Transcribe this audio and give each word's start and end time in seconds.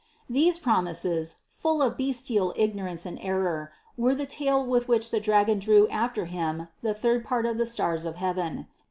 These 0.27 0.57
promises, 0.57 1.35
full 1.51 1.83
of 1.83 1.95
bes 1.95 2.23
tial 2.23 2.53
ignorance 2.55 3.05
and 3.05 3.19
error, 3.21 3.71
were 3.95 4.15
the 4.15 4.25
tail 4.25 4.65
with 4.65 4.87
which 4.87 5.11
the 5.11 5.19
dragon 5.19 5.59
drew 5.59 5.87
after 5.89 6.25
him 6.25 6.69
the 6.81 6.95
third 6.95 7.23
part 7.23 7.45
of 7.45 7.59
the 7.59 7.67
stars 7.67 8.03
of 8.03 8.15
heaven. 8.15 8.65